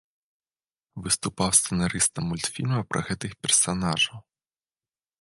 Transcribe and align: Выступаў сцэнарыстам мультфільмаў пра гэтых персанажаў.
Выступаў 1.07 1.49
сцэнарыстам 1.59 2.23
мультфільмаў 2.33 2.81
пра 2.95 3.01
гэтых 3.11 3.31
персанажаў. 3.45 4.17